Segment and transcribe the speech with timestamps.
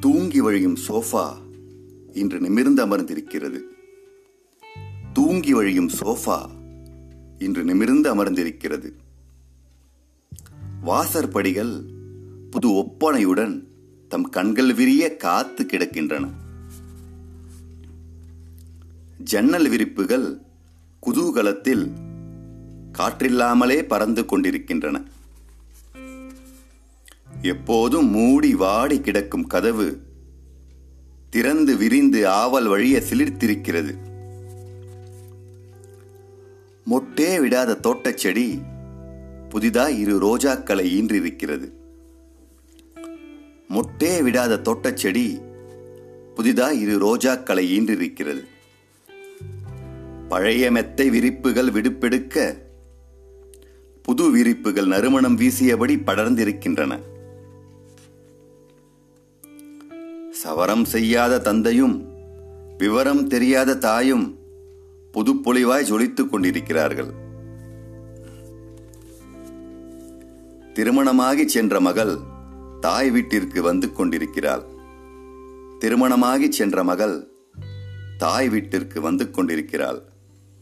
[0.00, 1.36] தூங்கி வழியும் சோஃபா
[2.12, 3.60] இன்று நிமிர்ந்து அமர்ந்திருக்கிறது.
[5.12, 6.50] தூங்கி வழியும் சோஃபா
[7.38, 8.92] இன்று நிமிர்ந்து அமர்ந்திருக்கிறது.
[10.80, 11.82] வாசற்படிகள்
[12.50, 13.62] புது ஒப்பனையுடன்
[14.08, 16.28] தம் கண்கள் விரிய காத்து கிடக்கின்றன.
[19.18, 20.40] ஜன்னல் விரிப்புகள்
[21.06, 21.90] குதூகலத்தில்
[22.98, 25.02] காற்றில்லாமலே பறந்து கொண்டிருக்கின்றன.
[27.42, 30.00] எப்போதும் மூடி வாடி கிடக்கும் கதவு
[31.30, 33.94] திறந்து விரிந்து ஆவல் வழிய சிலிர்த்திருக்கிறது.
[36.84, 38.62] மொட்டே விடாத தோட்டச்செடி
[39.48, 41.72] புதிதாய் இரு ரோஜாக்களை ஈன்றிருக்கிறது.
[43.68, 45.40] மொட்டே விடாத தோட்டச் செடி
[46.34, 48.44] புதிதாய் இரு ரோஜாக்களை ஈன்றிருக்கிறது.
[50.28, 52.66] பழைய மெத்தை விரிப்புகள் விடுப்பெடுக்க
[54.02, 56.98] புது விரிப்புகள் நறுமணம் வீசியபடி படர்ந்திருக்கின்றன.
[60.42, 62.08] சவரம் செய்யாத தந்தையும்
[62.78, 64.38] விவரம் தெரியாத தாயும்
[65.12, 67.12] புதுப்பொழிவாய் ஜொலித்துக் கொண்டிருக்கிறார்கள்.
[70.72, 72.16] திருமணமாகி சென்ற மகள்
[72.80, 74.62] தாய் வீட்டிற்கு வந்து கொண்டிருக்கிறாள்.
[75.78, 77.28] திருமணமாகி சென்ற மகள்
[78.18, 80.02] தாய் வீட்டிற்கு வந்து கொண்டிருக்கிறாள்.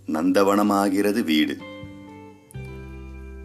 [0.06, 1.56] நந்தவனமாகிறது வீடு.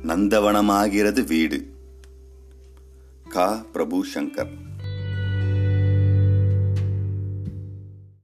[0.03, 1.67] நந்தவனமாகிறது வீடு.
[3.29, 3.65] கா.
[3.73, 4.69] பிரபு சங்கர்.